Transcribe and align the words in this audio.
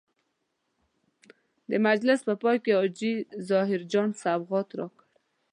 د 1.69 1.71
مجلس 1.87 2.19
په 2.27 2.33
پای 2.41 2.57
کې 2.63 2.71
حاجي 2.79 3.13
ظاهر 3.49 3.81
جان 3.91 4.09
سوغات 4.21 4.69
راکړ. 4.79 5.05